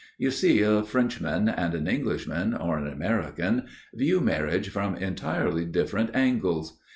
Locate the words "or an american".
2.55-3.67